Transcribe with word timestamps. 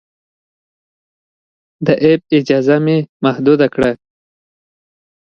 د 1.85 1.87
اپ 2.09 2.21
اجازه 2.37 2.77
مې 2.85 2.97
محدود 3.23 3.61
کړه. 3.73 3.91